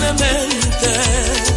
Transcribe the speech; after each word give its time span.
inevitablemente 0.00 1.49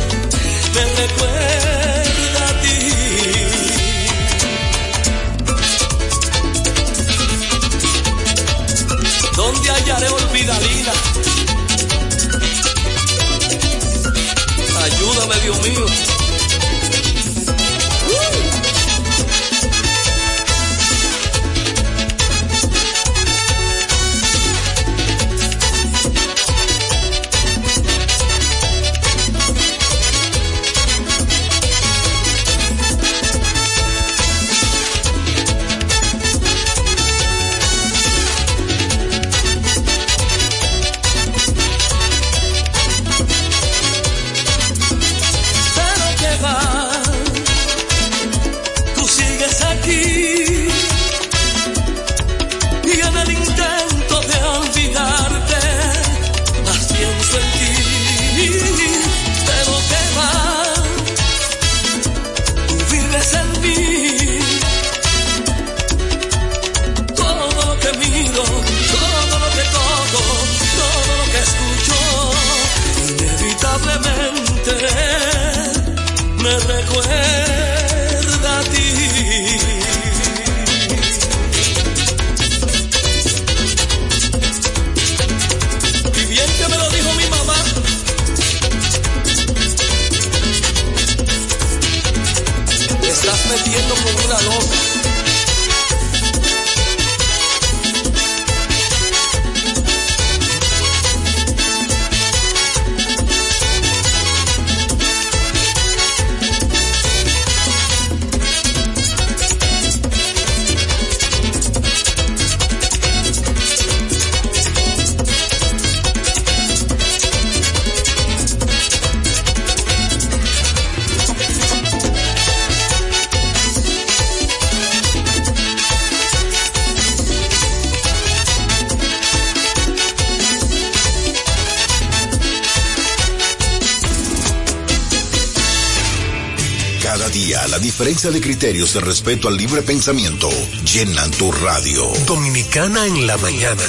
diferencia 137.83 138.31
de 138.31 138.39
criterios 138.39 138.93
de 138.93 139.01
respeto 139.01 139.49
al 139.49 139.57
libre 139.57 139.81
pensamiento 139.81 140.49
llenan 140.85 141.29
tu 141.31 141.51
radio. 141.51 142.13
Dominicana 142.25 143.05
en 143.05 143.27
la 143.27 143.35
mañana. 143.35 143.83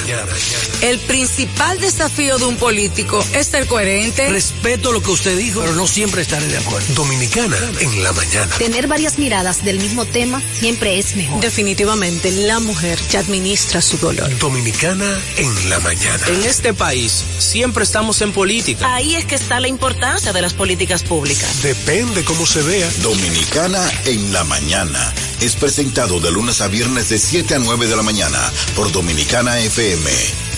El 0.81 0.99
principal 0.99 1.79
desafío 1.79 2.37
de 2.37 2.45
un 2.45 2.57
político 2.57 3.23
es 3.33 3.47
ser 3.47 3.65
coherente. 3.67 4.29
Respeto 4.29 4.91
lo 4.91 5.01
que 5.01 5.11
usted 5.11 5.37
dijo, 5.37 5.61
pero 5.61 5.73
no 5.73 5.87
siempre 5.87 6.21
estaré 6.21 6.47
de 6.47 6.57
acuerdo. 6.57 6.93
Dominicana 6.93 7.57
en 7.79 8.03
la 8.03 8.11
mañana. 8.13 8.55
Tener 8.57 8.87
varias 8.87 9.17
miradas 9.17 9.63
del 9.63 9.79
mismo 9.79 10.05
tema 10.05 10.41
siempre 10.53 10.99
es 10.99 11.15
mejor. 11.15 11.41
Definitivamente, 11.41 12.31
la 12.31 12.59
mujer 12.59 12.99
ya 13.09 13.19
administra 13.19 13.81
su 13.81 13.97
dolor. 13.97 14.37
Dominicana 14.37 15.19
en 15.37 15.69
la 15.69 15.79
mañana. 15.79 16.27
En 16.27 16.43
este 16.43 16.73
país 16.73 17.23
siempre 17.39 17.83
estamos 17.83 18.21
en 18.21 18.31
política. 18.31 18.93
Ahí 18.93 19.15
es 19.15 19.25
que 19.25 19.35
está 19.35 19.59
la 19.59 19.67
importancia 19.67 20.33
de 20.33 20.41
las 20.41 20.53
políticas 20.53 21.03
públicas. 21.03 21.63
Depende 21.63 22.23
cómo 22.23 22.45
se 22.45 22.61
vea. 22.61 22.89
Dominicana 23.01 23.81
en 24.05 24.33
la 24.33 24.43
mañana. 24.43 25.13
Es 25.41 25.55
presentado 25.55 26.19
de 26.19 26.31
lunes 26.31 26.61
a 26.61 26.67
viernes 26.67 27.09
de 27.09 27.19
7 27.19 27.55
a 27.55 27.59
9 27.59 27.87
de 27.87 27.95
la 27.95 28.03
mañana 28.03 28.39
por 28.75 28.91
Dominicana 28.91 29.59
FM. 29.59 30.09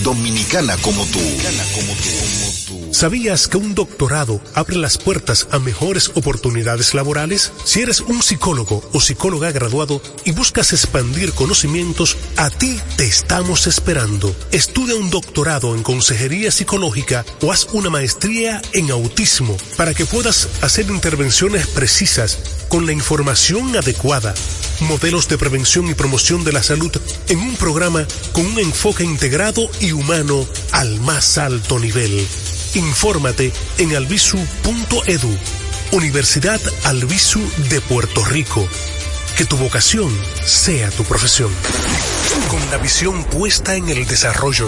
Dominicana 0.04 0.78
como 0.78 1.04
tú. 1.08 1.20
como 1.74 1.94
tú. 1.96 2.94
¿Sabías 2.94 3.48
que 3.48 3.58
un 3.58 3.76
doctorado 3.76 4.40
abre 4.54 4.78
las 4.78 4.98
puertas 4.98 5.48
a 5.52 5.60
mejores 5.60 6.12
oportunidades 6.16 6.94
laborales? 6.94 7.52
Si 7.64 7.82
eres 7.82 8.02
un 8.02 8.22
psicólogo 8.22 8.88
o 8.94 9.02
psicóloga 9.02 9.52
graduado 9.52 10.02
y 10.26 10.32
buscas 10.32 10.72
expandir 10.74 11.34
conocimientos, 11.34 12.16
a 12.38 12.50
ti 12.50 12.80
te 12.96 13.06
estamos 13.06 13.68
esperando. 13.68 14.34
Estudia 14.52 14.96
un 14.96 15.10
doctorado 15.10 15.76
en 15.76 15.84
consejería 15.84 16.52
psicológica 16.52 17.26
o 17.42 17.52
haz 17.52 17.68
una 17.74 17.90
maestría 17.90 18.62
en 18.74 18.92
autismo 18.92 19.58
para 19.76 19.94
que 19.94 20.06
puedas 20.06 20.48
hacer 20.62 20.86
intervenciones 20.90 21.68
precisas 21.68 22.38
con 22.70 22.86
la 22.86 22.92
información 22.92 23.76
adecuada, 23.76 24.34
modelos 24.82 25.28
de 25.28 25.38
prevención 25.38 25.88
y 25.88 25.94
promoción 25.94 26.44
de 26.44 26.52
la 26.52 26.64
salud 26.64 26.92
en 27.28 27.40
un 27.40 27.56
programa 27.56 28.06
con 28.34 28.46
un 28.46 28.60
enfoque 28.60 29.04
integrado 29.04 29.70
y 29.80 29.92
humano 29.92 30.46
al 30.72 31.00
más 31.02 31.38
alto 31.38 31.80
nivel. 31.80 32.28
Infórmate 32.76 33.52
en 33.78 33.96
albisu.edu, 33.96 35.38
Universidad 35.92 36.62
Albisu 36.84 37.42
de 37.70 37.82
Puerto 37.82 38.24
Rico. 38.26 38.68
Que 39.38 39.46
tu 39.46 39.58
vocación 39.58 40.12
sea 40.46 40.90
tu 40.92 41.04
profesión. 41.04 41.52
Con 42.50 42.60
la 42.72 42.78
visión 42.78 43.24
puesta 43.26 43.76
en 43.76 43.90
el 43.90 44.06
desarrollo, 44.08 44.68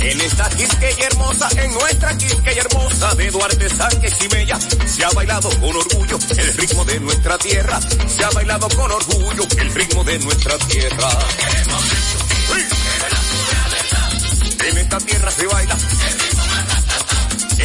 En 0.00 0.20
esta 0.20 0.48
Quisqueya 0.48 1.06
hermosa, 1.08 1.48
en 1.56 1.72
nuestra 1.72 2.16
Quisqueya 2.16 2.62
hermosa 2.62 3.14
de 3.16 3.30
Duarte, 3.30 3.68
Sánchez 3.68 4.18
y 4.22 4.28
Mella, 4.28 4.58
se 4.86 5.04
ha 5.04 5.10
bailado 5.10 5.50
con 5.60 5.76
orgullo 5.76 6.18
el 6.36 6.54
ritmo 6.54 6.84
de 6.84 7.00
nuestra 7.00 7.36
tierra. 7.38 7.80
Se 8.06 8.24
ha 8.24 8.30
bailado 8.30 8.68
con 8.70 8.90
orgullo 8.90 9.44
el 9.58 9.74
ritmo 9.74 10.04
de 10.04 10.18
nuestra 10.20 10.56
tierra. 10.58 11.08
En 14.68 14.78
esta 14.78 14.98
tierra 14.98 15.30
se 15.30 15.46
baila, 15.46 15.76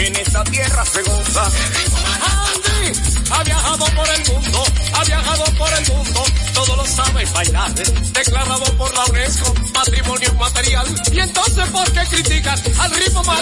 en 0.06 0.16
esta 0.16 0.44
tierra 0.46 0.86
se 0.86 1.02
goza. 1.02 1.46
Andy 1.46 3.00
ha 3.32 3.44
viajado 3.44 3.86
por 3.86 4.10
el 4.10 4.32
mundo, 4.32 4.64
ha 4.94 5.04
viajado 5.04 5.44
por 5.58 5.74
el 5.74 5.94
mundo, 5.94 6.24
todo 6.54 6.76
lo 6.76 6.86
sabe 6.86 7.26
bailar, 7.26 7.74
declarado 7.74 8.78
por 8.78 8.94
la 8.94 9.06
UNESCO, 9.06 9.54
patrimonio 9.74 10.34
material. 10.36 10.88
Y 11.12 11.20
entonces, 11.20 11.68
¿por 11.70 11.92
qué 11.92 12.02
critican 12.10 12.60
al 12.80 12.92
ritmo 12.92 13.24
más? 13.24 13.40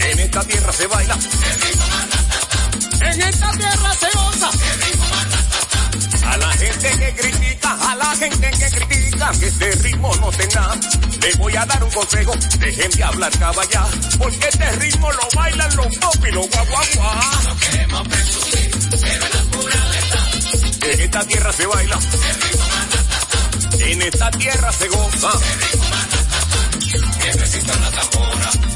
En 0.00 0.18
esta 0.18 0.44
tierra 0.44 0.72
se 0.72 0.86
baila. 0.86 1.18
En 3.00 3.22
esta 3.22 3.50
tierra 3.52 3.94
se 3.94 4.18
goza. 4.18 4.50
A 6.26 6.36
la 6.36 6.50
gente 6.52 6.90
que 6.98 7.14
critica, 7.14 7.76
a 7.90 7.94
la 7.94 8.16
gente 8.16 8.50
que 8.50 8.70
critica 8.70 9.05
cambies 9.18 9.58
de 9.58 9.70
ritmo, 9.72 10.14
no 10.16 10.30
te 10.30 10.46
na. 10.48 10.74
Le 11.20 11.34
voy 11.36 11.56
a 11.56 11.66
dar 11.66 11.82
un 11.82 11.90
consejo, 11.90 12.32
dejen 12.58 12.90
de 12.90 13.04
hablar 13.04 13.32
caballá, 13.38 13.86
porque 14.18 14.48
este 14.48 14.70
ritmo 14.72 15.12
lo 15.12 15.28
bailan 15.34 15.76
los 15.76 15.96
pop 15.98 16.26
y 16.26 16.32
los 16.32 16.48
guaguaguá. 16.48 17.20
No 17.44 17.56
queremos 17.56 18.08
presumir, 18.08 18.70
pero 18.90 19.28
la 19.34 19.42
pura 19.50 19.84
verdad. 19.90 20.92
En 20.92 21.00
esta 21.00 21.24
tierra 21.24 21.52
se 21.52 21.66
baila. 21.66 21.98
En 23.78 24.02
esta 24.02 24.30
tierra 24.30 24.72
se 24.72 24.88
goza. 24.88 25.32
El 27.26 27.40
ritmo 27.40 27.72
tambora 27.90 28.75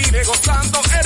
vive 0.00 0.22
gozando. 0.24 0.97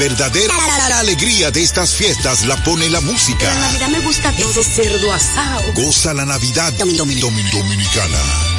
verdadera 0.00 0.54
alegría 0.98 1.50
de 1.50 1.62
estas 1.62 1.94
fiestas 1.94 2.46
la 2.46 2.56
pone 2.64 2.88
la 2.88 3.02
música. 3.02 3.44
La 3.44 3.60
Navidad 3.60 3.88
me 3.88 4.00
gusta 4.00 4.30
ese 4.30 4.64
cerdo 4.64 5.12
asado. 5.12 5.72
Goza 5.74 6.14
la 6.14 6.24
Navidad 6.24 6.72
Domin 6.72 6.96
Domin 6.96 7.20
Domin 7.20 7.50
Dominicana. 7.50 8.49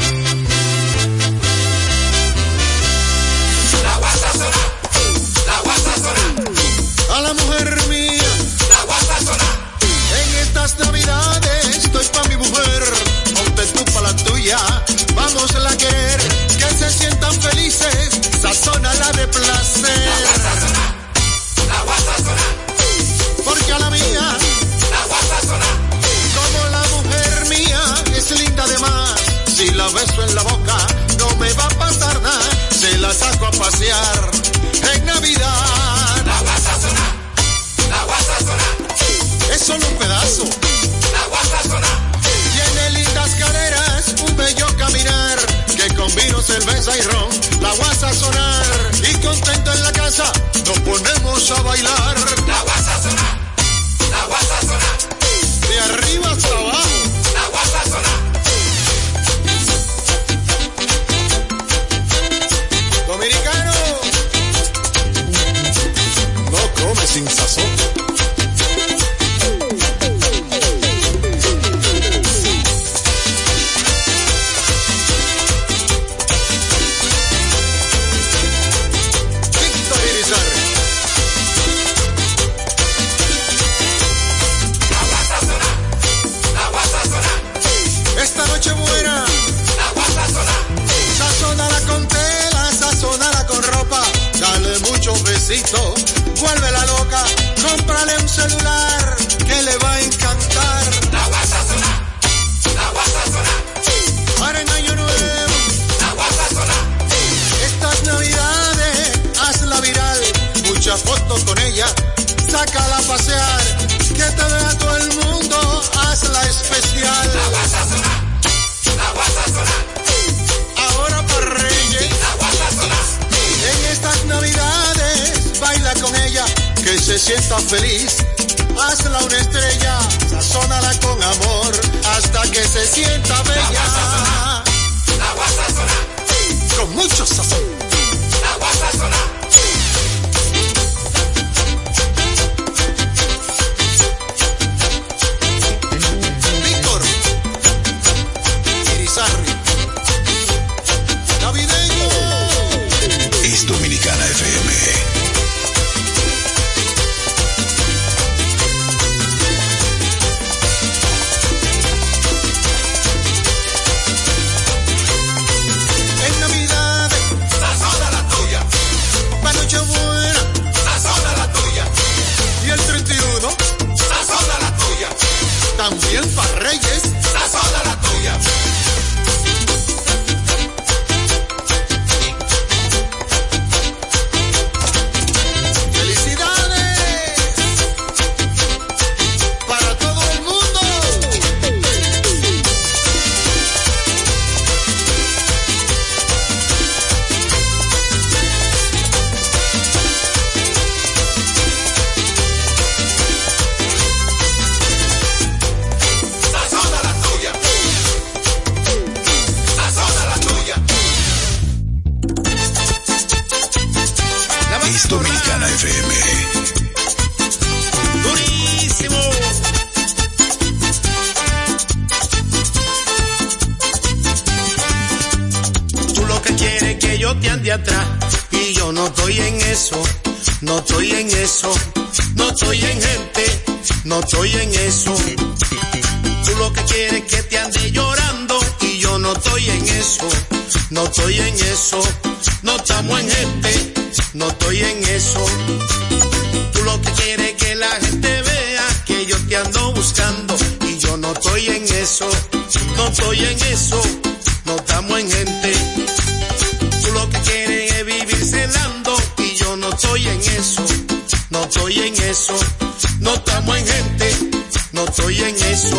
no 265.01 265.07
estoy 265.07 265.37
en 265.39 265.55
eso. 265.55 265.97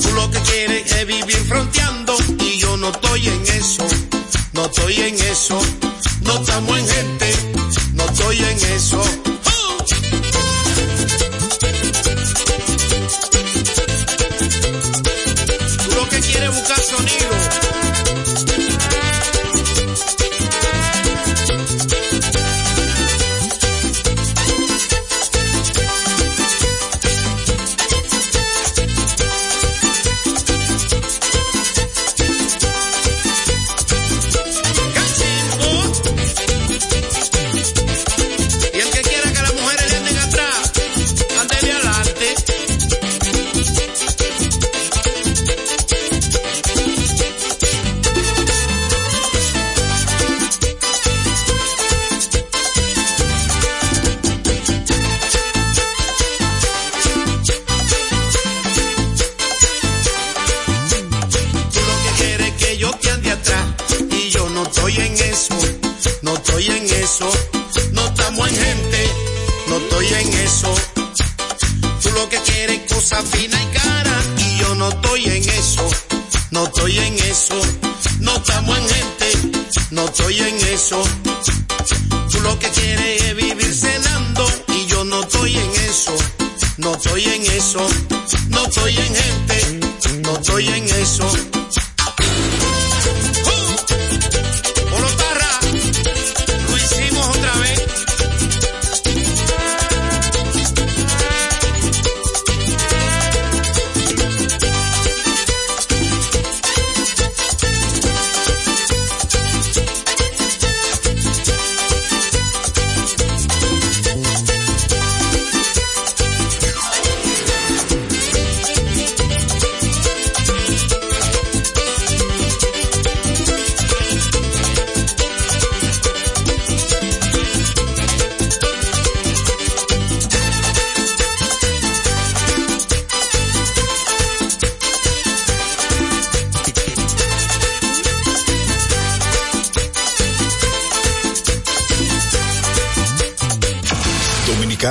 Tú 0.00 0.14
lo 0.14 0.30
que 0.30 0.38
quieres 0.40 0.92
es 0.92 1.06
vivir 1.06 1.44
fronteando 1.48 2.16
y 2.38 2.58
yo 2.58 2.76
no 2.76 2.90
estoy 2.90 3.26
en 3.26 3.42
eso. 3.48 3.84
No 4.52 4.66
estoy 4.66 4.94
en 5.00 5.14
eso. 5.14 5.60
No 6.22 6.34
estamos 6.36 6.78
en 6.78 6.86
gente. 6.86 7.34
No 7.94 8.04
estoy 8.04 8.38
en 8.38 8.58
eso. 8.76 9.23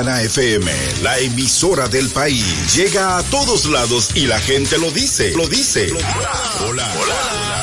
FM, 0.02 0.72
la 1.04 1.20
emisora 1.20 1.88
del 1.88 2.10
país. 2.10 2.76
Llega 2.76 3.20
a 3.20 3.24
todos 3.24 3.66
lados 3.66 4.10
y 4.16 4.26
la 4.26 4.40
gente 4.40 4.80
lo 4.80 4.90
dice, 4.90 5.34
lo 5.36 5.48
dice. 5.48 5.92
Hola, 5.94 6.04
hola, 6.66 6.94
hola. 7.00 7.54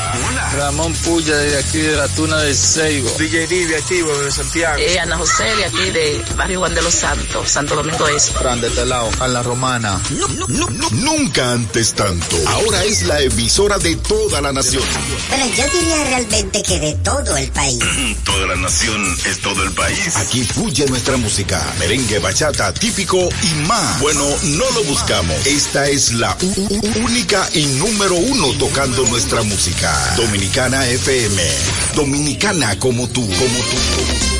Ramón 0.52 0.92
Puya 0.92 1.36
de 1.36 1.58
aquí 1.58 1.78
de 1.78 1.96
la 1.96 2.06
Tuna 2.08 2.38
de 2.38 2.54
Seibo. 2.54 3.10
DJ 3.18 3.46
Divi 3.48 3.74
activo 3.74 4.16
de 4.18 4.30
Santiago. 4.30 4.78
Eh, 4.78 4.98
Ana 4.98 5.16
José 5.16 5.44
de 5.44 5.64
aquí 5.64 5.90
de 5.90 6.24
Barrio 6.36 6.60
Juan 6.60 6.74
de 6.74 6.82
los 6.82 6.94
Santos, 6.94 7.50
Santo 7.50 7.74
Domingo 7.74 8.06
Este. 8.08 8.32
Fran 8.38 8.60
de 8.60 8.86
lado, 8.86 9.10
a 9.20 9.26
la 9.26 9.42
Romana. 9.42 10.00
No, 10.10 10.28
no, 10.28 10.46
no, 10.48 10.79
nunca 10.92 11.52
antes 11.52 11.94
tanto. 11.94 12.36
Ahora 12.46 12.84
es 12.84 13.02
la 13.02 13.20
emisora 13.20 13.78
de 13.78 13.96
toda 13.96 14.40
la 14.40 14.52
nación. 14.52 14.82
Pero 15.28 15.46
yo 15.46 15.78
diría 15.78 16.04
realmente 16.04 16.62
que 16.62 16.78
de 16.78 16.94
todo 16.96 17.36
el 17.36 17.50
país. 17.50 17.78
toda 18.24 18.46
la 18.46 18.56
nación 18.56 19.16
es 19.26 19.40
todo 19.40 19.62
el 19.62 19.72
país. 19.72 20.16
Aquí 20.16 20.42
fluye 20.44 20.86
nuestra 20.86 21.16
música. 21.16 21.64
Merengue, 21.78 22.18
bachata, 22.18 22.72
típico 22.74 23.28
y 23.42 23.66
más. 23.66 24.00
Bueno, 24.00 24.24
no 24.42 24.70
lo 24.70 24.84
buscamos. 24.84 25.34
Esta 25.46 25.88
es 25.88 26.12
la 26.12 26.36
única 27.02 27.48
y 27.54 27.64
número 27.66 28.14
uno 28.14 28.48
tocando 28.58 29.06
nuestra 29.06 29.42
música. 29.42 30.14
Dominicana 30.16 30.86
FM. 30.86 31.42
Dominicana 31.94 32.78
como 32.78 33.08
tú, 33.08 33.22
como 33.22 33.36
tú. 33.36 33.76
Como 33.96 34.18
tú. 34.18 34.39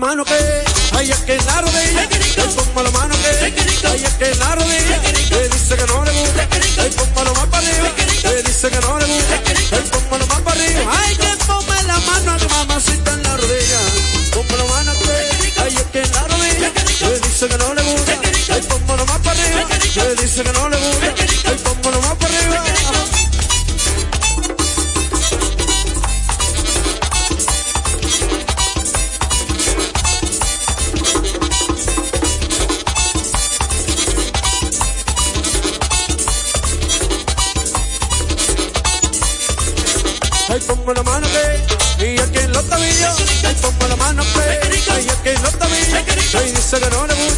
Mano 0.00 0.24
que, 0.24 0.64
ay, 0.96 1.10
es 1.10 1.18
que 1.18 1.36
la 1.36 1.69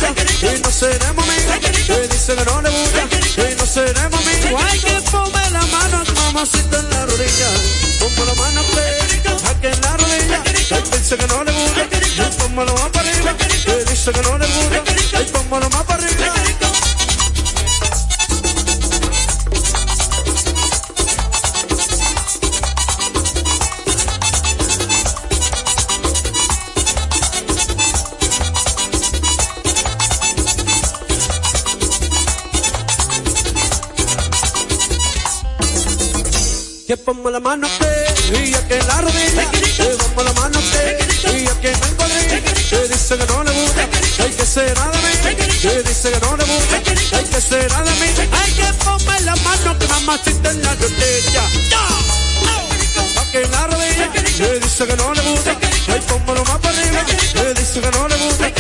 gusta, 0.09 0.55
y 0.55 0.61
no 0.61 0.71
seremos 0.71 1.29
amigos. 1.29 1.55
Ay, 1.89 2.09
dice 2.09 2.35
que 2.35 2.45
no 2.45 2.63
le 2.63 2.71
gusta, 2.71 3.03
y 3.51 3.55
no 3.57 3.67
seremos 3.67 4.21
amigos. 4.21 4.63
Ay, 4.71 4.79
que 4.79 5.01
ponme 5.11 5.51
la 5.51 5.67
mano, 5.67 6.03
mamacita 6.15 6.79
en 6.79 6.91
la 6.91 7.07
rodilla. 7.07 7.49
Ponme 8.01 8.27
la 8.27 8.35
mano 8.35 8.61
aquí 9.51 9.67
en 9.67 9.81
la 9.81 9.97
rodilla. 9.97 10.43
Ay, 10.47 10.83
dice 10.93 11.17
que 11.17 11.27
no 11.27 11.45
le 11.45 11.53
gusta, 11.53 11.81
ay, 11.83 12.37
pónmelo 12.39 12.75
más 12.75 12.91
para 12.91 13.09
arriba. 13.11 13.37
Ay, 13.41 13.85
dice 13.89 14.13
que 14.13 14.23
no 14.23 14.39
le 14.39 14.47
gusta, 14.47 14.82
pongo 37.15 37.31
la 37.31 37.41
mano 37.41 37.69
que 37.79 38.39
y 38.39 38.53
que 38.69 38.79
la 38.85 39.01
rodilla 39.03 39.51
que 39.51 39.85
pongo 39.85 40.23
la 40.23 40.33
mano 40.33 40.59
que 40.73 40.97
y 41.31 41.45
que 41.61 41.71
me 41.81 41.87
encuadrilla 41.89 42.41
que 42.41 42.89
dice 42.89 43.19
que 43.19 43.27
no 43.27 43.45
le 43.45 43.53
gusta 43.53 43.89
hay 44.23 44.31
que 44.31 44.47
será 44.47 44.91
de 44.91 44.99
mí 44.99 45.37
que 45.61 45.83
dice 45.83 46.11
que 46.11 46.21
no 46.21 46.37
le 46.39 46.45
gusta 46.45 46.77
hay 47.17 47.25
que 47.25 47.41
será 47.41 47.83
de 47.83 47.91
mí 47.91 48.07
hay 48.41 48.53
que 48.53 48.85
ponme 48.85 49.21
la 49.21 49.37
mano 49.37 49.79
que 49.79 49.87
mamacita 49.89 50.51
en 50.53 50.63
la 50.63 50.75
rodilla 50.75 51.43
Pa' 53.15 53.31
que 53.31 53.47
la 53.47 53.67
rodilla 53.67 54.13
que 54.13 54.61
dice 54.61 54.87
que 54.87 54.97
no 54.97 55.13
le 55.13 55.23
gusta 55.23 55.57
ay 55.89 56.01
póngalo 56.09 56.45
más 56.45 56.59
para 56.61 56.79
arriba 56.79 57.05
que 57.05 57.61
dice 57.61 57.81
que 57.81 57.91
no 57.91 58.09
le 58.09 58.17
gusta 58.17 58.53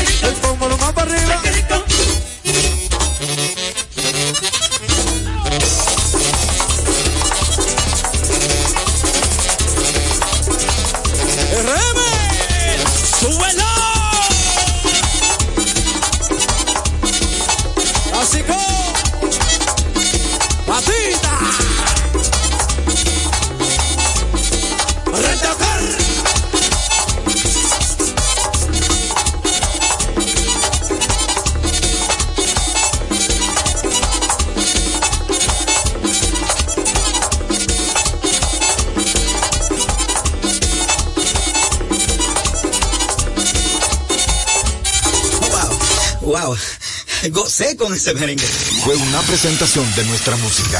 gocé 47.52 47.76
con 47.76 47.92
ese 47.92 48.14
merengue. 48.14 48.46
Fue 48.82 48.96
una 48.96 49.20
presentación 49.20 49.84
de 49.94 50.04
nuestra 50.06 50.34
música 50.36 50.78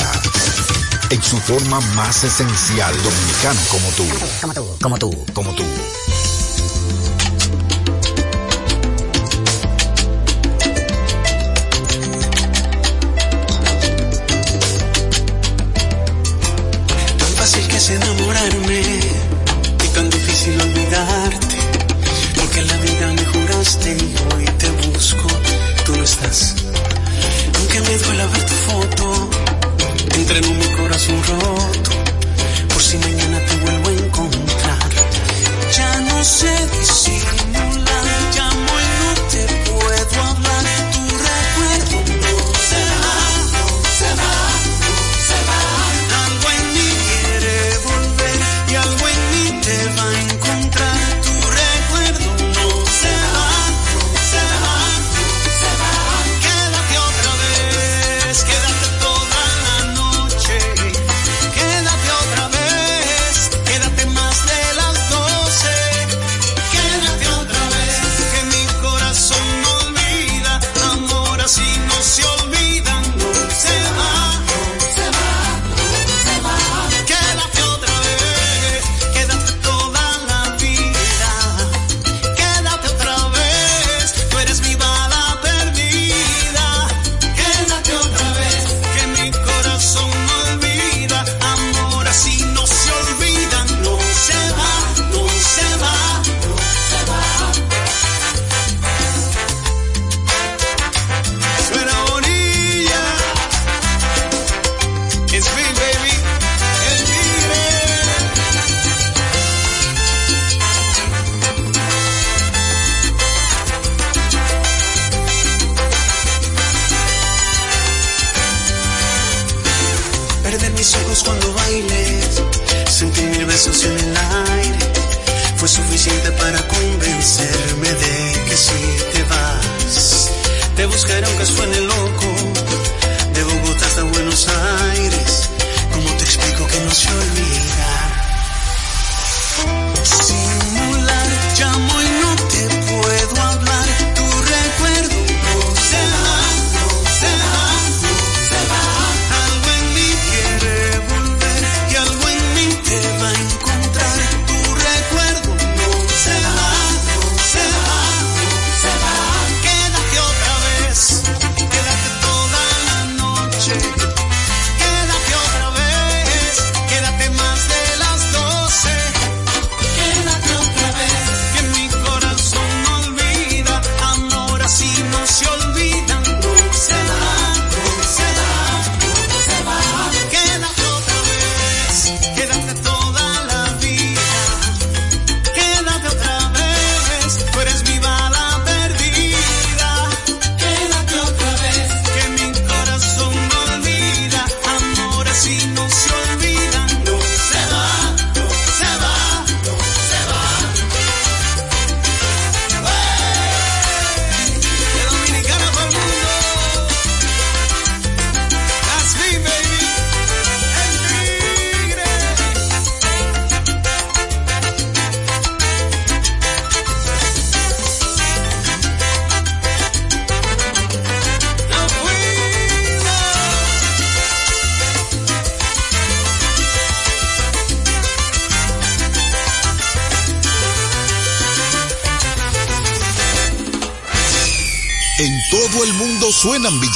en 1.11 1.23
su 1.23 1.37
forma 1.37 1.79
más 1.97 2.25
esencial, 2.25 2.95
dominicano 3.03 3.61
como 3.71 3.89
tú. 3.91 4.07
Como 4.41 4.55
tú, 4.55 4.79
como 4.81 4.99
tú. 4.99 5.27
Como 5.35 5.55
tú. 5.55 5.65
Tan 17.19 17.35
fácil 17.37 17.69
que 17.69 17.77
es 17.77 17.91
enamorarme 17.91 18.81
y 19.85 19.89
tan 19.89 20.09
difícil 20.09 20.59
olvidarte. 20.59 21.57
Porque 22.35 22.61
en 22.61 22.67
la 22.69 22.77
vida 22.79 23.13
me 23.13 23.25
juraste 23.27 24.22
Duela 28.23 28.37
ver 28.37 28.47
tu 28.47 28.55
foto, 28.55 29.31
entreno 30.15 30.55
mi 30.55 30.67
corazón 30.77 31.21
roto. 31.25 31.91
Por 32.69 32.83
si 32.83 32.97
mañana 32.99 33.39
te 33.47 33.57
vuelvo 33.57 33.89
a 33.89 33.93
encontrar. 33.93 34.89
Ya 35.77 36.01
no 36.01 36.23
sé 36.23 36.55
disimular, 36.79 37.42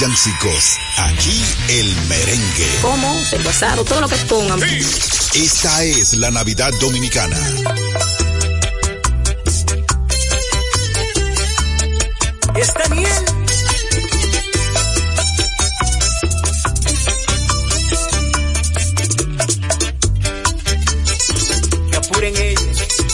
villancicos. 0.07 0.77
Aquí 0.97 1.43
el 1.69 1.95
merengue. 2.07 2.79
Como 2.81 3.21
el 3.31 3.43
basado, 3.43 3.83
todo 3.83 4.01
lo 4.01 4.07
que 4.07 4.15
pongan. 4.17 4.59
Esta 5.33 5.83
es 5.83 6.13
la 6.13 6.31
Navidad 6.31 6.71
Dominicana. 6.79 7.37
Este 12.55 12.61
es 12.61 12.89
Daniel. 12.89 13.25
Apuren 21.97 22.37
ellos. 22.37 23.06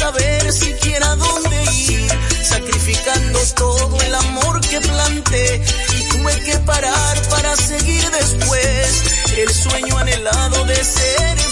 saber 0.00 0.50
siquiera 0.50 1.14
dónde 1.14 1.62
ir, 1.74 2.10
sacrificando 2.42 3.38
todo 3.54 4.00
el 4.00 4.14
amor 4.14 4.60
que 4.62 4.80
planté. 4.80 5.62
Y 5.98 6.02
tuve 6.08 6.40
que 6.46 6.56
parar 6.60 7.16
para 7.28 7.54
seguir 7.54 8.10
después 8.10 9.02
el 9.36 9.50
sueño 9.52 9.98
anhelado 9.98 10.64
de 10.64 10.82
ser 10.82 11.49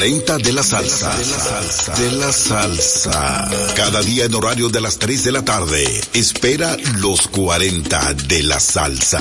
40 0.00 0.38
de 0.38 0.52
la 0.54 0.62
salsa. 0.62 1.14
De 1.14 1.26
la 1.26 1.38
salsa. 1.38 1.92
De 1.92 2.12
la 2.12 2.32
salsa. 2.32 3.50
Cada 3.76 4.00
día 4.00 4.24
en 4.24 4.34
horario 4.34 4.70
de 4.70 4.80
las 4.80 4.98
3 4.98 5.24
de 5.24 5.30
la 5.30 5.44
tarde. 5.44 5.84
Espera 6.14 6.74
los 7.00 7.28
40 7.28 8.14
de 8.26 8.42
la 8.44 8.58
salsa. 8.60 9.20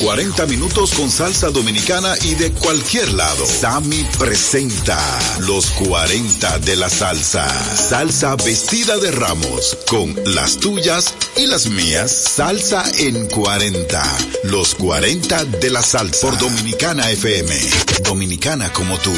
40 0.00 0.46
minutos 0.46 0.92
con 0.92 1.10
salsa 1.10 1.50
dominicana 1.50 2.14
y 2.22 2.36
de 2.36 2.52
cualquier 2.52 3.12
lado. 3.14 3.44
Sami 3.44 4.06
presenta 4.20 5.00
los 5.40 5.66
40 5.72 6.60
de 6.60 6.76
la 6.76 6.88
salsa. 6.88 7.48
Salsa 7.74 8.36
vestida 8.36 8.98
de 8.98 9.10
ramos 9.10 9.76
con 9.88 10.14
las 10.26 10.58
tuyas 10.58 11.12
y 11.36 11.46
las 11.46 11.66
mías. 11.66 12.12
Salsa 12.12 12.84
en 12.98 13.26
40. 13.26 14.00
Los 14.44 14.76
40 14.76 15.44
de 15.44 15.70
la 15.70 15.82
salsa. 15.82 16.20
Por 16.20 16.38
Dominicana 16.38 17.10
FM. 17.10 17.52
Dominicana 18.04 18.72
como 18.72 18.96
tú. 18.98 19.12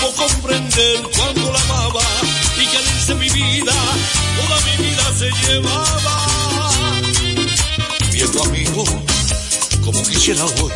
supo 0.00 0.14
comprender 0.14 1.02
cuando 1.16 1.52
la 1.52 1.60
amaba 1.60 2.00
y 2.60 2.66
que 2.66 2.76
al 2.76 2.84
irse 2.96 3.14
mi 3.14 3.28
vida, 3.30 3.72
toda 4.36 4.60
mi 4.62 4.84
vida 4.84 5.04
se 5.18 5.30
llevaba. 5.46 6.70
Viejo 8.12 8.44
amigo, 8.44 8.84
como 9.84 10.02
quisiera 10.02 10.44
hoy 10.44 10.72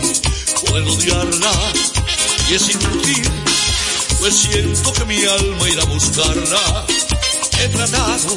poder 0.66 0.82
odiarla 0.82 1.52
y 2.50 2.54
es 2.54 2.70
inútil, 2.70 3.30
pues 4.20 4.36
siento 4.36 4.92
que 4.92 5.04
mi 5.04 5.24
alma 5.24 5.68
irá 5.70 5.82
a 5.82 5.86
buscarla. 5.86 6.86
He 7.60 7.68
tratado 7.68 8.36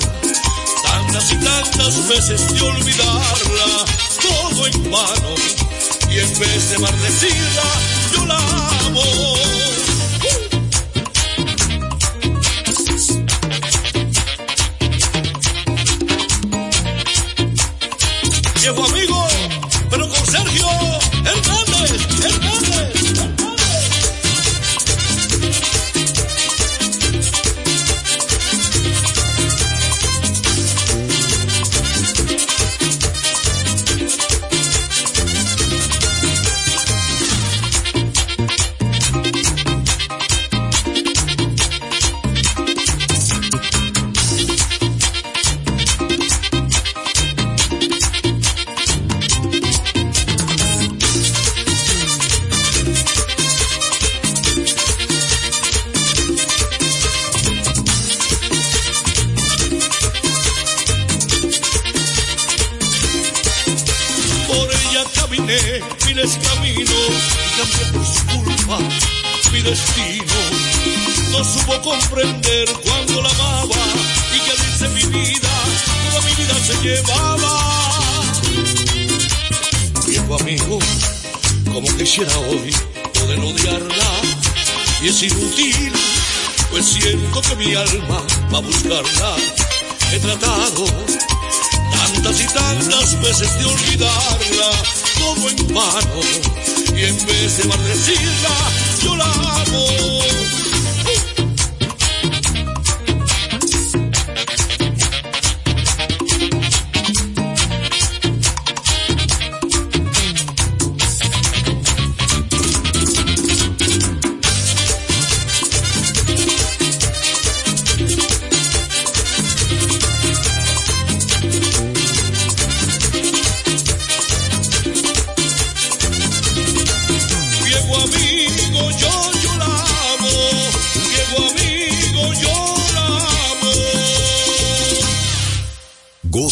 tantas 0.84 1.32
y 1.32 1.36
tantas 1.38 2.08
veces 2.08 2.54
de 2.54 2.62
olvidarla, 2.62 3.86
todo 4.22 4.68
en 4.68 4.92
vano, 4.92 5.36
y 6.10 6.20
en 6.20 6.40
vez 6.40 6.70
de 6.70 6.78
maldecirla, 6.80 7.64
yo 8.14 8.26
la 8.26 8.38
amo. 8.86 9.77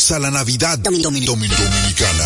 Regresa 0.07 0.19
la 0.19 0.29
Navidad 0.29 0.77
Domin 0.77 1.01
Domin 1.01 1.25
Domin 1.25 1.49
Dominicana. 1.49 2.25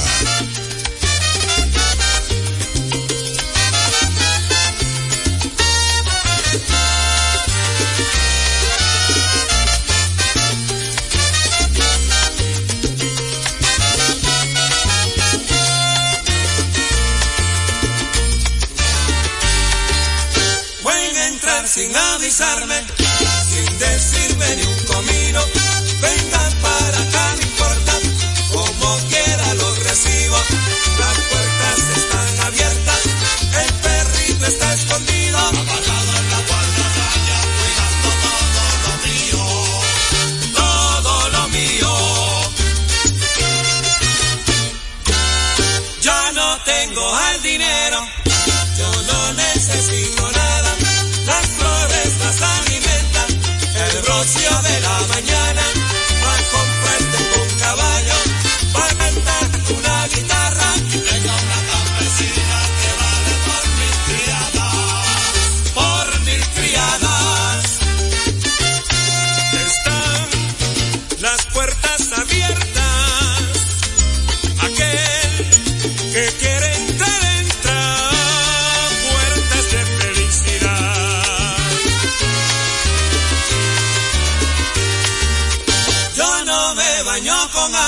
sin 21.69 21.95
avisarme 21.95 22.88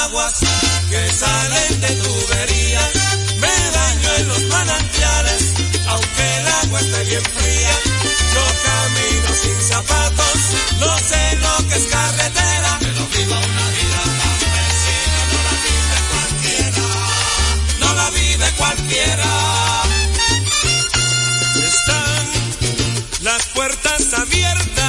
aguas 0.03 0.33
que 0.89 1.09
salen 1.11 1.81
de 1.81 1.91
tubería. 2.03 2.81
Me 3.39 3.55
daño 3.77 4.09
en 4.19 4.27
los 4.27 4.43
manantiales, 4.43 5.41
aunque 5.87 6.37
el 6.37 6.47
agua 6.47 6.79
esté 6.79 7.03
bien 7.05 7.23
fría. 7.23 7.75
Yo 8.33 8.43
camino 8.67 9.29
sin 9.41 9.61
zapatos, 9.73 10.37
no 10.79 10.97
sé 11.09 11.23
lo 11.45 11.67
que 11.67 11.75
es 11.75 11.85
carretera. 11.87 12.77
Pero 12.79 13.07
vivo 13.15 13.35
una 13.51 13.67
vida 13.77 14.01
tan 14.19 14.37
no 15.31 15.39
la 15.47 15.55
vive 15.67 15.97
cualquiera. 16.11 16.83
No 17.81 17.93
la 17.99 18.09
vive 18.11 18.47
cualquiera. 18.57 19.29
Están 21.67 22.23
las 23.21 23.45
puertas 23.47 24.13
abiertas 24.13 24.80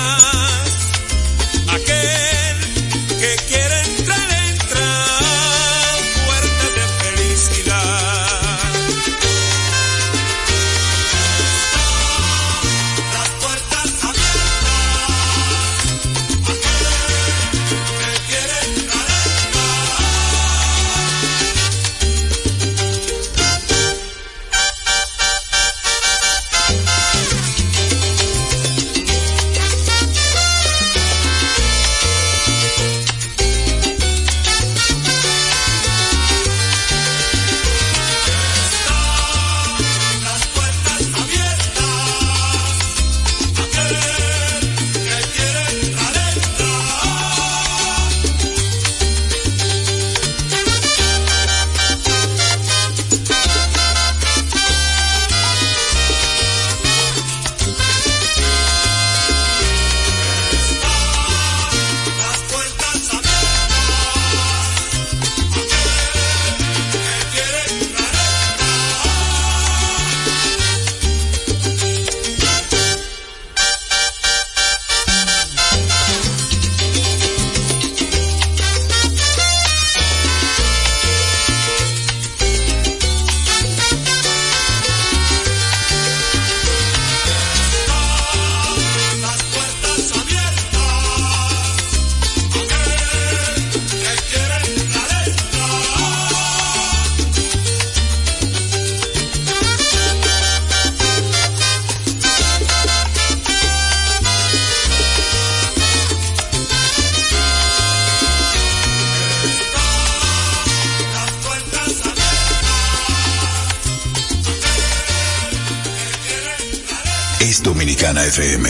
FM. 118.27 118.69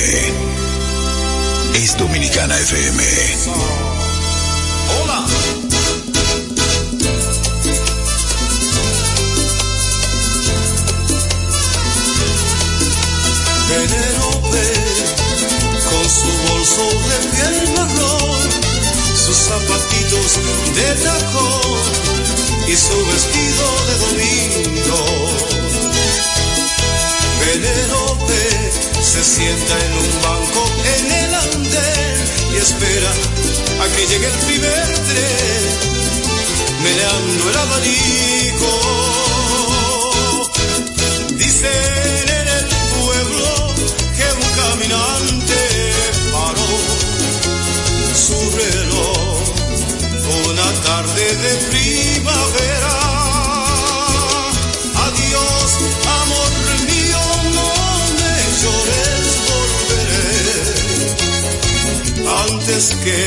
Es 1.74 1.96
Dominicana 1.98 2.58
FM. 2.58 3.02
Hola. 5.02 5.26
Penélope, 13.68 14.66
con 15.90 16.04
su 16.08 16.30
bolso 16.48 16.84
de 17.08 17.16
piel 17.30 17.56
marrón, 17.76 18.42
sus 19.14 19.36
zapatitos 19.36 20.38
de 20.74 20.94
tacón 21.04 21.78
y 22.68 22.76
su 22.76 23.06
vestido 23.06 23.64
de 23.86 23.94
domingo. 24.06 25.00
Penélope 27.40 28.11
se 29.12 29.22
sienta 29.22 29.74
en 29.84 29.92
un 29.92 30.22
banco 30.22 30.70
en 30.96 31.12
el 31.12 31.34
andén 31.34 32.16
y 32.54 32.56
espera 32.56 33.12
a 33.82 33.88
que 33.94 34.06
llegue 34.06 34.26
el 34.26 34.38
primer 34.46 34.86
tren, 35.10 35.64
meneando 36.82 37.50
el 37.50 37.56
abanico. 37.58 38.70
Dicen 41.36 42.28
en 42.40 42.48
el 42.58 42.66
pueblo 42.96 43.74
que 44.16 44.26
un 44.40 44.48
caminante 44.62 45.60
paró 46.32 46.72
su 48.26 48.38
reloj 48.56 49.42
una 50.48 50.68
tarde 50.84 51.24
de 51.36 51.52
primavera. 51.70 53.11
Antes 62.72 62.94
que 63.04 63.22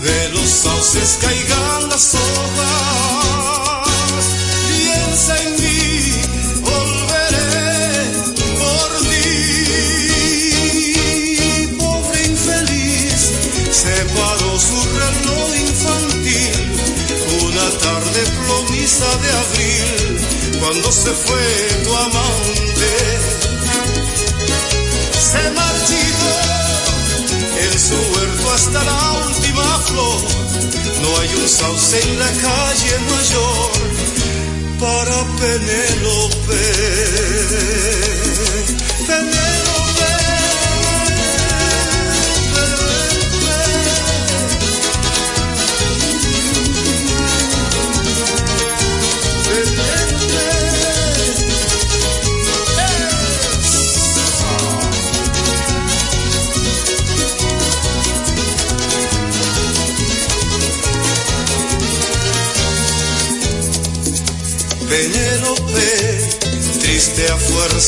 de 0.00 0.28
los 0.30 0.48
sauces 0.48 1.18
caigan 1.20 1.88
las 1.90 2.14
hojas. 2.14 3.90
Piensa 4.68 5.42
en 5.42 5.52
mí, 5.60 6.12
volveré 6.60 7.82
por 8.58 8.90
ti. 9.08 9.28
Pobre 11.78 12.20
infeliz, 12.24 13.20
separó 13.70 14.58
su 14.58 14.78
reloj 15.00 15.50
infantil 15.68 16.56
una 17.42 17.66
tarde 17.78 18.20
plomiza 18.40 19.08
de 19.16 19.30
abril, 19.44 20.18
cuando 20.60 20.92
se 20.92 21.10
fue 21.10 21.46
tu 21.84 21.94
amante. 21.94 22.90
Se 25.20 25.50
marchitó 25.50 26.61
su 27.82 27.94
huerto 27.94 28.52
hasta 28.52 28.84
la 28.84 29.12
última 29.26 29.78
flor. 29.86 30.20
No 31.02 31.08
hay 31.18 31.34
un 31.34 31.48
sauce 31.48 32.00
en 32.00 32.18
la 32.18 32.30
calle 32.30 32.98
mayor 33.10 33.70
para 34.78 35.16
Penélope. 35.40 36.62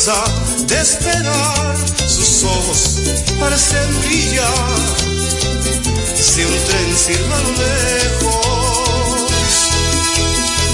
De 0.05 0.81
esperar, 0.83 1.77
sus 2.07 2.43
ojos 2.45 3.01
parecen 3.41 4.01
brillar. 4.03 4.79
Si 6.15 6.45
un 6.45 6.65
tren 6.67 6.95
silba 6.95 7.39
a 7.39 7.41
lo 7.41 7.53
lejos, 7.53 8.91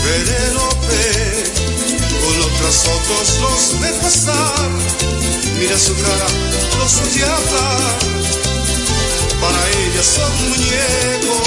Penélope, 0.03 1.45
uno 2.29 2.47
tras 2.59 2.89
otros 2.89 3.39
los 3.41 3.81
ve 3.81 3.91
pasar, 4.03 4.71
mira 5.61 5.79
su 5.79 5.95
cara, 5.95 6.27
los 6.81 7.01
oye 7.01 7.23
hablar, 7.23 7.99
para 9.41 9.61
ella 9.69 10.03
son 10.03 10.33
muñecos, 10.49 11.39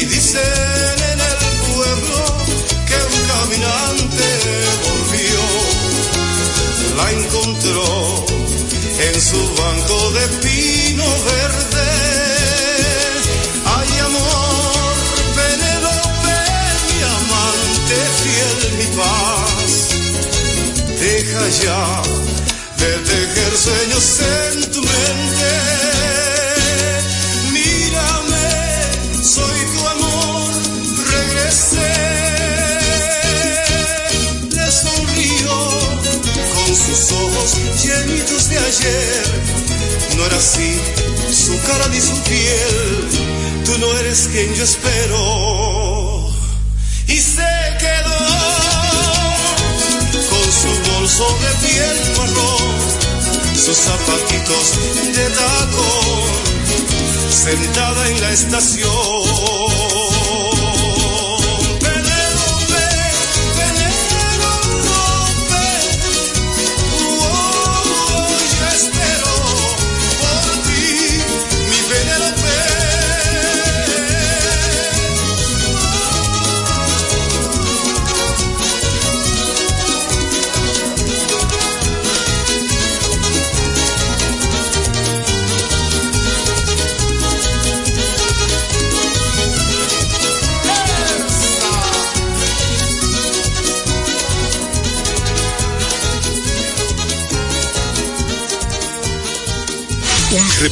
y 0.00 0.04
dicen 0.04 0.98
en 1.12 1.20
el 1.20 1.36
pueblo 1.76 2.18
que 2.86 2.96
un 2.96 3.22
caminante 3.28 4.37
la 6.98 7.12
encontró 7.12 8.26
en 9.06 9.20
su 9.20 9.40
banco 9.54 10.10
de 10.18 10.28
pino 10.44 11.04
verde. 11.32 11.90
Ay 13.76 13.90
amor, 14.08 14.94
Penélope, 15.38 16.38
mi 16.88 16.98
amante 17.18 17.96
fiel, 18.20 18.58
mi 18.78 18.88
paz, 19.00 19.72
deja 21.00 21.44
ya 21.64 21.84
de 22.80 22.90
tejer 23.10 23.52
sueños 23.56 24.06
en 24.20 24.70
tu 24.72 24.80
mente. 24.80 26.17
Llenitos 37.82 38.48
de 38.48 38.58
ayer. 38.58 39.24
No 40.16 40.24
era 40.26 40.36
así 40.36 40.80
su 41.32 41.60
cara 41.62 41.88
ni 41.88 42.00
su 42.00 42.16
piel. 42.22 43.64
Tú 43.64 43.78
no 43.78 43.98
eres 43.98 44.28
quien 44.32 44.54
yo 44.54 44.64
espero. 44.64 46.34
Y 47.06 47.16
se 47.16 47.52
quedó 47.78 48.18
con 50.30 50.52
su 50.60 50.90
bolso 50.90 51.26
de 51.42 51.68
piel 51.68 51.98
marrón, 52.16 52.74
sus 53.56 53.76
zapatitos 53.76 54.66
de 55.14 55.30
tacón, 55.30 56.30
sentada 57.30 58.08
en 58.08 58.20
la 58.20 58.30
estación. 58.32 59.87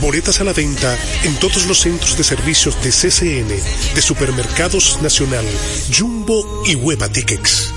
Boletas 0.00 0.40
a 0.40 0.44
la 0.44 0.52
venta 0.52 0.96
en 1.24 1.36
todos 1.36 1.66
los 1.66 1.80
centros 1.80 2.16
de 2.16 2.24
servicios 2.24 2.76
de 2.82 2.90
CCN, 2.90 3.48
de 3.94 4.02
Supermercados 4.02 5.00
Nacional, 5.02 5.44
Jumbo 5.96 6.62
y 6.66 6.74
Hueva 6.74 7.08
Tickets. 7.08 7.72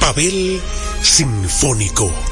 Pavel 0.00 0.60
Sinfónico. 1.02 2.31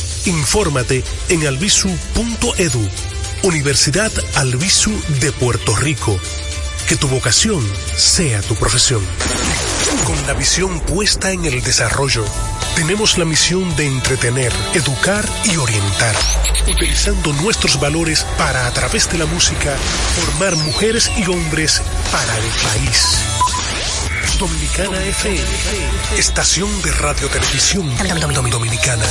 Infórmate 0.25 1.03
en 1.29 1.47
albisu.edu, 1.47 2.89
Universidad 3.43 4.11
Albisu 4.35 4.91
de 5.19 5.31
Puerto 5.31 5.75
Rico. 5.75 6.19
Que 6.87 6.95
tu 6.95 7.07
vocación 7.07 7.65
sea 7.95 8.41
tu 8.41 8.55
profesión. 8.55 9.01
Con 10.05 10.27
la 10.27 10.33
visión 10.33 10.79
puesta 10.81 11.31
en 11.31 11.45
el 11.45 11.63
desarrollo, 11.63 12.23
tenemos 12.75 13.17
la 13.17 13.25
misión 13.25 13.75
de 13.75 13.87
entretener, 13.87 14.53
educar 14.73 15.27
y 15.45 15.57
orientar, 15.57 16.15
utilizando 16.67 17.33
nuestros 17.33 17.79
valores 17.79 18.23
para, 18.37 18.67
a 18.67 18.73
través 18.73 19.11
de 19.11 19.17
la 19.17 19.25
música, 19.25 19.75
formar 20.15 20.55
mujeres 20.57 21.11
y 21.17 21.29
hombres 21.29 21.81
para 22.11 22.37
el 22.37 22.43
país. 22.43 23.17
Dominicana 24.37 25.03
FM, 25.03 25.39
estación 26.17 26.81
de 26.81 26.91
radio 26.91 27.27
televisión 27.27 27.89
dominicana. 28.49 29.05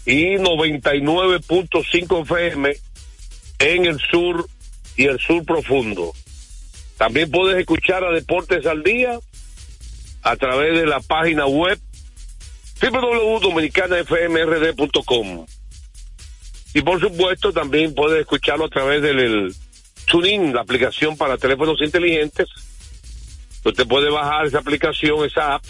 y 0.06 0.36
99.5 0.36 2.22
FM 2.24 2.74
en 3.60 3.86
el 3.86 3.98
sur 4.12 4.46
y 4.98 5.06
el 5.06 5.20
sur 5.20 5.46
profundo. 5.46 6.12
También 6.98 7.32
puedes 7.32 7.58
escuchar 7.58 8.04
a 8.04 8.12
Deportes 8.12 8.66
al 8.66 8.84
Día 8.84 9.18
a 10.26 10.36
través 10.36 10.78
de 10.78 10.86
la 10.88 11.00
página 11.00 11.46
web 11.46 11.80
www.dominicanafmrd.com 12.82 15.46
y 16.74 16.82
por 16.82 17.00
supuesto 17.00 17.54
también 17.54 17.94
puedes 17.94 18.22
escucharlo 18.22 18.66
a 18.66 18.70
través 18.70 19.04
del 19.04 19.56
TuneIn, 20.08 20.54
la 20.54 20.62
aplicación 20.62 21.16
para 21.16 21.38
teléfonos 21.38 21.80
inteligentes. 21.82 22.50
Usted 23.64 23.88
puede 23.88 24.10
bajar 24.10 24.48
esa 24.48 24.58
aplicación, 24.60 25.24
esa 25.26 25.54
app, 25.56 25.64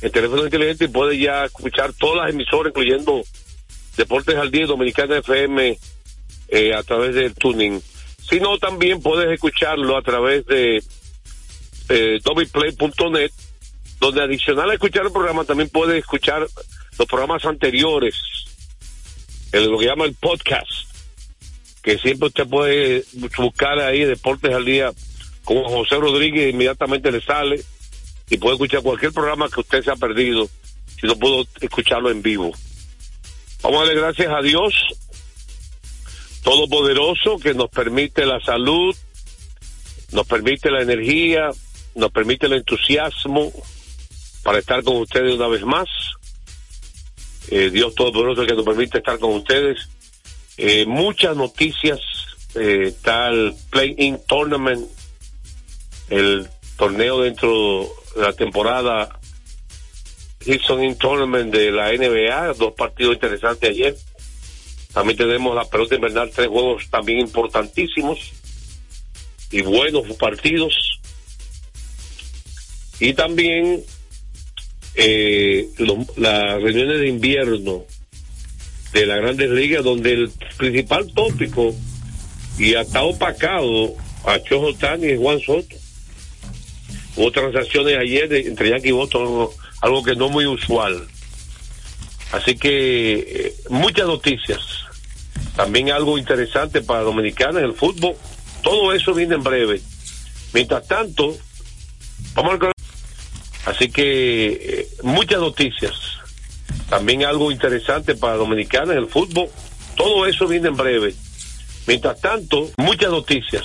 en 0.00 0.10
teléfono 0.10 0.44
inteligente 0.44 0.86
y 0.86 0.88
puede 0.88 1.18
ya 1.18 1.44
escuchar 1.44 1.92
todas 1.92 2.24
las 2.24 2.32
emisoras, 2.32 2.70
incluyendo 2.70 3.20
Deportes 3.96 4.36
al 4.36 4.50
Día 4.50 4.64
Dominicana 4.66 5.18
FM 5.18 5.78
eh, 6.48 6.74
a 6.74 6.82
través 6.84 7.14
del 7.14 7.34
TuneIn. 7.34 7.82
Si 8.30 8.40
no, 8.40 8.56
también 8.58 9.02
puedes 9.02 9.30
escucharlo 9.30 9.96
a 9.96 10.02
través 10.02 10.46
de 10.46 10.82
eh, 11.88 12.20
donde 14.02 14.20
adicional 14.20 14.68
a 14.68 14.74
escuchar 14.74 15.06
el 15.06 15.12
programa 15.12 15.44
también 15.44 15.68
puede 15.68 15.96
escuchar 15.98 16.44
los 16.98 17.08
programas 17.08 17.44
anteriores, 17.44 18.16
el, 19.52 19.70
lo 19.70 19.78
que 19.78 19.86
llama 19.86 20.06
el 20.06 20.14
podcast, 20.14 20.68
que 21.82 21.96
siempre 21.98 22.26
usted 22.26 22.48
puede 22.48 23.04
buscar 23.38 23.78
ahí 23.78 24.04
Deportes 24.04 24.52
al 24.52 24.64
Día 24.64 24.92
con 25.44 25.62
José 25.62 25.96
Rodríguez, 25.96 26.52
inmediatamente 26.52 27.12
le 27.12 27.20
sale 27.20 27.62
y 28.28 28.38
puede 28.38 28.54
escuchar 28.54 28.82
cualquier 28.82 29.12
programa 29.12 29.48
que 29.48 29.60
usted 29.60 29.84
se 29.84 29.92
ha 29.92 29.96
perdido 29.96 30.48
si 31.00 31.06
no 31.06 31.16
pudo 31.16 31.46
escucharlo 31.60 32.10
en 32.10 32.22
vivo. 32.22 32.50
Vamos 33.62 33.82
a 33.82 33.86
darle 33.86 34.00
gracias 34.00 34.32
a 34.36 34.42
Dios 34.42 34.74
Todopoderoso 36.42 37.38
que 37.38 37.54
nos 37.54 37.70
permite 37.70 38.26
la 38.26 38.40
salud, 38.40 38.96
nos 40.10 40.26
permite 40.26 40.72
la 40.72 40.82
energía, 40.82 41.50
nos 41.94 42.10
permite 42.10 42.46
el 42.46 42.54
entusiasmo, 42.54 43.52
para 44.42 44.58
estar 44.58 44.82
con 44.82 44.96
ustedes 44.96 45.34
una 45.34 45.48
vez 45.48 45.64
más. 45.64 45.88
Eh, 47.48 47.70
Dios 47.70 47.94
Todopoderoso 47.94 48.46
que 48.46 48.54
nos 48.54 48.64
permite 48.64 48.98
estar 48.98 49.18
con 49.18 49.34
ustedes. 49.34 49.88
Eh, 50.56 50.86
muchas 50.86 51.36
noticias. 51.36 52.00
Eh, 52.54 52.94
el 53.04 53.54
Play-In 53.70 54.20
Tournament, 54.26 54.86
el 56.10 56.48
torneo 56.76 57.22
dentro 57.22 57.88
de 58.14 58.22
la 58.22 58.32
temporada 58.34 59.18
Houston 60.44 60.84
In 60.84 60.98
Tournament 60.98 61.52
de 61.52 61.70
la 61.70 61.92
NBA, 61.92 62.54
dos 62.54 62.74
partidos 62.74 63.14
interesantes 63.14 63.70
ayer. 63.70 63.96
También 64.92 65.16
tenemos 65.16 65.54
la 65.54 65.64
pelota 65.64 65.94
invernal, 65.94 66.30
tres 66.30 66.48
juegos 66.48 66.88
también 66.90 67.20
importantísimos 67.20 68.32
y 69.50 69.62
buenos 69.62 70.04
partidos. 70.16 71.00
Y 73.00 73.14
también 73.14 73.82
eh, 74.94 75.68
lo, 75.78 76.04
las 76.16 76.60
reuniones 76.62 77.00
de 77.00 77.08
invierno 77.08 77.84
de 78.92 79.06
las 79.06 79.18
grandes 79.18 79.50
ligas, 79.50 79.84
donde 79.84 80.12
el 80.12 80.30
principal 80.56 81.10
tópico 81.14 81.74
y 82.58 82.74
hasta 82.74 83.02
opacado 83.02 83.94
a 84.24 84.38
Chojo 84.40 84.74
Tani 84.74 85.08
y 85.08 85.16
Juan 85.16 85.40
Soto. 85.40 85.76
Hubo 87.16 87.30
transacciones 87.30 87.96
ayer 87.98 88.32
entre 88.32 88.70
Yankee 88.70 88.88
y 88.88 88.92
Boston, 88.92 89.22
algo, 89.22 89.54
algo, 89.80 90.02
que 90.02 90.14
no 90.14 90.28
muy 90.28 90.46
usual. 90.46 91.06
Así 92.32 92.56
que 92.56 93.14
eh, 93.14 93.54
muchas 93.68 94.06
noticias. 94.06 94.60
También 95.56 95.90
algo 95.90 96.16
interesante 96.16 96.80
para 96.80 97.00
Dominicana 97.00 97.58
en 97.58 97.66
el 97.66 97.74
fútbol. 97.74 98.14
Todo 98.62 98.92
eso 98.94 99.12
viene 99.12 99.34
en 99.34 99.42
breve. 99.42 99.80
Mientras 100.54 100.86
tanto, 100.86 101.36
vamos 102.34 102.54
a 102.54 102.72
Así 103.66 103.90
que 103.90 104.52
eh, 104.52 104.88
muchas 105.02 105.40
noticias. 105.40 105.92
También 106.88 107.24
algo 107.24 107.50
interesante 107.50 108.14
para 108.14 108.36
Dominicana 108.36 108.92
en 108.92 108.98
el 108.98 109.06
fútbol. 109.06 109.48
Todo 109.96 110.26
eso 110.26 110.46
viene 110.46 110.68
en 110.68 110.76
breve. 110.76 111.14
Mientras 111.86 112.20
tanto, 112.20 112.70
muchas 112.76 113.10
noticias. 113.10 113.64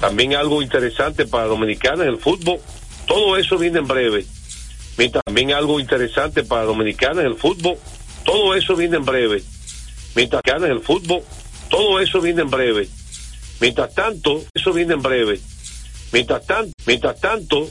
También 0.00 0.34
algo 0.34 0.62
interesante 0.62 1.26
para 1.26 1.46
Dominicana 1.46 2.04
en 2.04 2.10
el 2.10 2.18
fútbol. 2.18 2.58
Todo 3.06 3.36
eso 3.36 3.58
viene 3.58 3.78
en 3.78 3.86
breve. 3.86 4.24
Mientras 4.98 5.22
también 5.24 5.52
algo 5.52 5.80
interesante 5.80 6.42
para 6.42 6.64
Dominicana 6.64 7.20
en 7.20 7.28
el 7.28 7.36
fútbol. 7.36 7.76
Todo 8.24 8.54
eso 8.54 8.76
viene 8.76 8.96
en 8.96 9.04
breve. 9.04 9.42
Mientras 10.14 10.42
en 10.46 10.64
el 10.64 10.80
fútbol. 10.80 11.22
Todo 11.70 12.00
eso 12.00 12.20
viene 12.20 12.42
en 12.42 12.50
breve. 12.50 12.88
Mientras 13.60 13.94
tanto, 13.94 14.44
eso 14.52 14.72
viene 14.72 14.94
en 14.94 15.02
breve. 15.02 15.40
Mientras 16.12 16.46
tanto, 16.46 16.72
mientras 16.84 17.20
tanto, 17.20 17.70